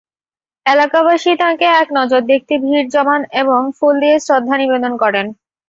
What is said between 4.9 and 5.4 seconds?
করেন।